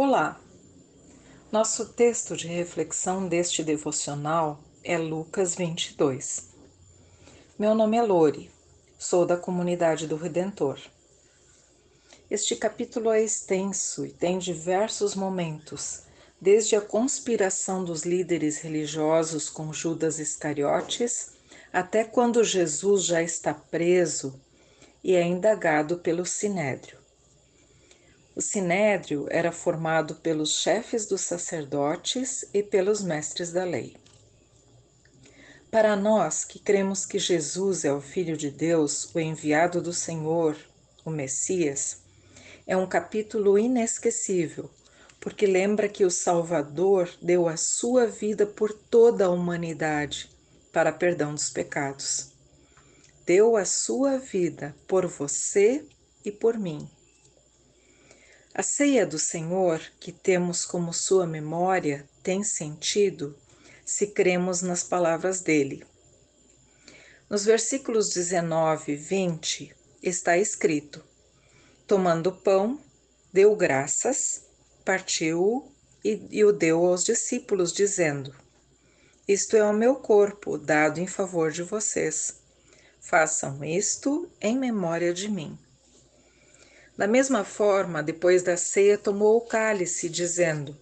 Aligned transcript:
Olá! 0.00 0.40
Nosso 1.50 1.86
texto 1.86 2.36
de 2.36 2.46
reflexão 2.46 3.26
deste 3.26 3.64
devocional 3.64 4.60
é 4.84 4.96
Lucas 4.96 5.56
22. 5.56 6.50
Meu 7.58 7.74
nome 7.74 7.96
é 7.96 8.02
Lore, 8.02 8.48
sou 8.96 9.26
da 9.26 9.36
comunidade 9.36 10.06
do 10.06 10.14
Redentor. 10.14 10.78
Este 12.30 12.54
capítulo 12.54 13.10
é 13.10 13.20
extenso 13.24 14.06
e 14.06 14.10
tem 14.10 14.38
diversos 14.38 15.16
momentos, 15.16 16.04
desde 16.40 16.76
a 16.76 16.80
conspiração 16.80 17.82
dos 17.82 18.04
líderes 18.04 18.58
religiosos 18.58 19.50
com 19.50 19.72
Judas 19.72 20.20
Iscariotes 20.20 21.32
até 21.72 22.04
quando 22.04 22.44
Jesus 22.44 23.04
já 23.04 23.20
está 23.20 23.52
preso 23.52 24.40
e 25.02 25.16
é 25.16 25.24
indagado 25.24 25.98
pelo 25.98 26.24
Sinédrio. 26.24 26.97
O 28.38 28.40
sinédrio 28.40 29.26
era 29.30 29.50
formado 29.50 30.14
pelos 30.14 30.60
chefes 30.60 31.06
dos 31.06 31.22
sacerdotes 31.22 32.44
e 32.54 32.62
pelos 32.62 33.02
mestres 33.02 33.50
da 33.50 33.64
lei. 33.64 33.96
Para 35.72 35.96
nós 35.96 36.44
que 36.44 36.60
cremos 36.60 37.04
que 37.04 37.18
Jesus 37.18 37.84
é 37.84 37.92
o 37.92 38.00
Filho 38.00 38.36
de 38.36 38.48
Deus, 38.48 39.12
o 39.12 39.18
enviado 39.18 39.82
do 39.82 39.92
Senhor, 39.92 40.56
o 41.04 41.10
Messias, 41.10 42.04
é 42.64 42.76
um 42.76 42.86
capítulo 42.86 43.58
inesquecível, 43.58 44.70
porque 45.18 45.44
lembra 45.44 45.88
que 45.88 46.04
o 46.04 46.10
Salvador 46.10 47.10
deu 47.20 47.48
a 47.48 47.56
sua 47.56 48.06
vida 48.06 48.46
por 48.46 48.72
toda 48.72 49.26
a 49.26 49.30
humanidade 49.30 50.30
para 50.72 50.92
perdão 50.92 51.34
dos 51.34 51.50
pecados. 51.50 52.30
Deu 53.26 53.56
a 53.56 53.64
sua 53.64 54.16
vida 54.16 54.76
por 54.86 55.08
você 55.08 55.84
e 56.24 56.30
por 56.30 56.56
mim. 56.56 56.88
A 58.58 58.62
ceia 58.64 59.06
do 59.06 59.20
Senhor, 59.20 59.80
que 60.00 60.10
temos 60.10 60.66
como 60.66 60.92
sua 60.92 61.24
memória, 61.24 62.04
tem 62.24 62.42
sentido 62.42 63.38
se 63.86 64.08
cremos 64.08 64.62
nas 64.62 64.82
palavras 64.82 65.40
dele. 65.40 65.86
Nos 67.30 67.44
versículos 67.44 68.08
19 68.08 68.94
e 68.94 68.96
20 68.96 69.76
está 70.02 70.36
escrito: 70.36 71.04
Tomando 71.86 72.30
o 72.30 72.36
pão, 72.36 72.80
deu 73.32 73.54
graças, 73.54 74.42
partiu 74.84 75.70
e, 76.04 76.20
e 76.28 76.44
o 76.44 76.50
deu 76.50 76.84
aos 76.84 77.04
discípulos, 77.04 77.72
dizendo: 77.72 78.34
Isto 79.28 79.56
é 79.56 79.62
o 79.62 79.72
meu 79.72 79.94
corpo, 79.94 80.58
dado 80.58 80.98
em 80.98 81.06
favor 81.06 81.52
de 81.52 81.62
vocês. 81.62 82.42
Façam 83.00 83.62
isto 83.62 84.28
em 84.40 84.58
memória 84.58 85.14
de 85.14 85.28
mim. 85.28 85.56
Da 86.98 87.06
mesma 87.06 87.44
forma, 87.44 88.02
depois 88.02 88.42
da 88.42 88.56
ceia, 88.56 88.98
tomou 88.98 89.36
o 89.36 89.40
cálice, 89.42 90.08
dizendo: 90.08 90.76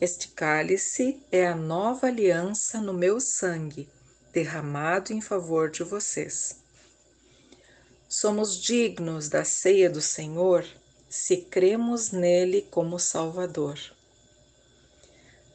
Este 0.00 0.26
cálice 0.26 1.22
é 1.30 1.46
a 1.46 1.54
nova 1.54 2.08
aliança 2.08 2.80
no 2.80 2.92
meu 2.92 3.20
sangue, 3.20 3.88
derramado 4.32 5.12
em 5.12 5.20
favor 5.20 5.70
de 5.70 5.84
vocês. 5.84 6.56
Somos 8.08 8.60
dignos 8.60 9.28
da 9.28 9.44
ceia 9.44 9.88
do 9.88 10.00
Senhor 10.00 10.66
se 11.08 11.36
cremos 11.36 12.10
nele 12.10 12.66
como 12.68 12.98
Salvador. 12.98 13.78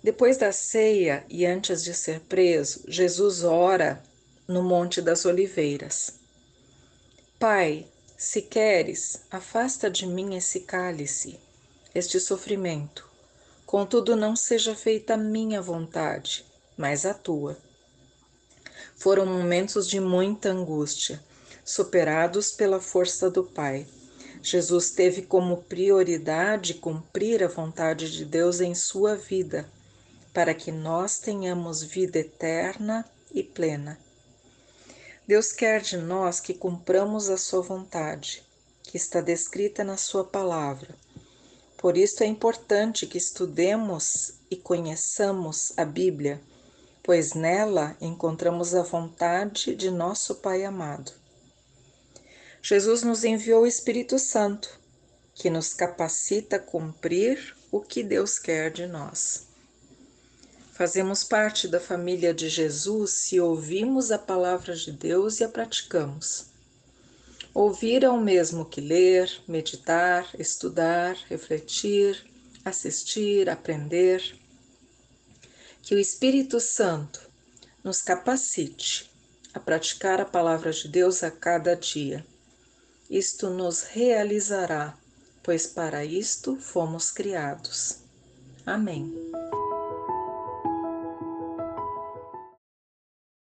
Depois 0.01 0.37
da 0.37 0.53
ceia 0.53 1.25
e 1.27 1.45
antes 1.45 1.83
de 1.83 1.93
ser 1.93 2.21
preso, 2.21 2.85
Jesus 2.87 3.43
ora 3.43 4.01
no 4.47 4.63
Monte 4.63 5.01
das 5.01 5.25
Oliveiras. 5.25 6.13
Pai, 7.37 7.85
se 8.21 8.41
queres, 8.41 9.21
afasta 9.31 9.89
de 9.89 10.05
mim 10.05 10.35
esse 10.35 10.59
cálice, 10.59 11.39
este 11.95 12.19
sofrimento. 12.19 13.09
Contudo, 13.65 14.13
não 14.13 14.35
seja 14.35 14.75
feita 14.75 15.13
a 15.13 15.17
minha 15.17 15.61
vontade, 15.61 16.45
mas 16.75 17.05
a 17.05 17.13
tua. 17.13 17.57
Foram 18.97 19.25
momentos 19.25 19.87
de 19.87 20.01
muita 20.01 20.49
angústia, 20.49 21.23
superados 21.63 22.51
pela 22.51 22.81
força 22.81 23.29
do 23.31 23.41
Pai. 23.41 23.87
Jesus 24.43 24.91
teve 24.91 25.21
como 25.21 25.63
prioridade 25.63 26.73
cumprir 26.73 27.41
a 27.41 27.47
vontade 27.47 28.11
de 28.11 28.25
Deus 28.25 28.59
em 28.59 28.75
sua 28.75 29.15
vida, 29.15 29.65
para 30.33 30.53
que 30.53 30.73
nós 30.73 31.19
tenhamos 31.19 31.81
vida 31.81 32.19
eterna 32.19 33.09
e 33.33 33.41
plena. 33.41 33.97
Deus 35.29 35.51
quer 35.51 35.79
de 35.79 35.95
nós 35.95 36.39
que 36.39 36.55
cumpramos 36.55 37.29
a 37.29 37.37
sua 37.37 37.61
vontade, 37.61 38.43
que 38.81 38.97
está 38.97 39.21
descrita 39.21 39.83
na 39.83 39.95
sua 39.95 40.23
palavra. 40.23 40.95
Por 41.77 41.95
isso 41.95 42.23
é 42.23 42.25
importante 42.25 43.05
que 43.05 43.19
estudemos 43.19 44.39
e 44.49 44.55
conheçamos 44.55 45.71
a 45.77 45.85
Bíblia, 45.85 46.41
pois 47.03 47.35
nela 47.35 47.95
encontramos 48.01 48.73
a 48.73 48.81
vontade 48.81 49.75
de 49.75 49.91
nosso 49.91 50.33
Pai 50.33 50.65
amado. 50.65 51.11
Jesus 52.59 53.03
nos 53.03 53.23
enviou 53.23 53.61
o 53.61 53.67
Espírito 53.67 54.17
Santo, 54.17 54.79
que 55.35 55.47
nos 55.47 55.75
capacita 55.75 56.55
a 56.55 56.59
cumprir 56.59 57.55
o 57.71 57.81
que 57.81 58.01
Deus 58.01 58.39
quer 58.39 58.71
de 58.71 58.87
nós. 58.87 59.48
Fazemos 60.79 61.25
parte 61.25 61.67
da 61.67 61.77
família 61.77 62.33
de 62.33 62.47
Jesus 62.47 63.11
se 63.11 63.37
ouvimos 63.37 64.13
a 64.13 64.17
palavra 64.17 64.73
de 64.73 64.93
Deus 64.93 65.41
e 65.41 65.43
a 65.43 65.49
praticamos. 65.49 66.45
Ouvir 67.53 68.05
é 68.05 68.09
o 68.09 68.17
mesmo 68.17 68.63
que 68.63 68.79
ler, 68.79 69.29
meditar, 69.45 70.25
estudar, 70.39 71.17
refletir, 71.27 72.25
assistir, 72.63 73.49
aprender. 73.49 74.23
Que 75.81 75.95
o 75.95 75.99
Espírito 75.99 76.61
Santo 76.61 77.29
nos 77.83 78.01
capacite 78.01 79.11
a 79.53 79.59
praticar 79.59 80.21
a 80.21 80.25
palavra 80.25 80.71
de 80.71 80.87
Deus 80.87 81.23
a 81.23 81.29
cada 81.29 81.75
dia. 81.75 82.25
Isto 83.09 83.49
nos 83.49 83.83
realizará, 83.83 84.97
pois 85.43 85.67
para 85.67 86.05
isto 86.05 86.55
fomos 86.55 87.11
criados. 87.11 87.97
Amém. 88.65 89.28